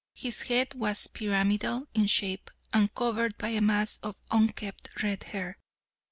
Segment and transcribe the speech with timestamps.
[0.15, 5.59] His head was pyramidal in shape, and covered by a mass of unkempt red hair.